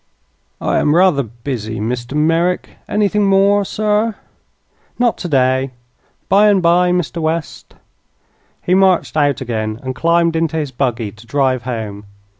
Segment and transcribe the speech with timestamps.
[0.59, 2.15] "I am rather busy, Mr.
[2.17, 2.69] Merrick.
[2.89, 4.15] Anything more, sir?"
[4.97, 5.73] "Not today.
[6.27, 7.21] Bye and bye, Mr.
[7.21, 7.75] West."
[8.63, 12.05] He marched out again and climbed into his buggy to drive home.